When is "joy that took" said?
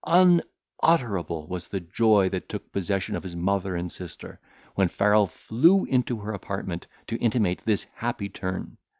1.79-2.71